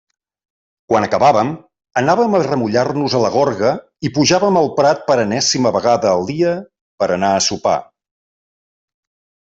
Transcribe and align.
Quan 0.93 1.03
acabàvem, 1.07 1.51
anàvem 2.01 2.37
a 2.37 2.41
remullar-nos 2.47 3.17
a 3.19 3.21
la 3.25 3.31
gorga, 3.37 3.75
i 4.09 4.13
pujàvem 4.17 4.59
el 4.65 4.73
prat 4.81 5.07
per 5.13 5.21
enèsima 5.27 5.77
vegada 5.79 6.13
al 6.17 6.29
dia 6.35 6.59
per 7.03 7.13
a 7.13 7.15
anar 7.21 7.35
a 7.37 7.47
sopar. 7.51 7.79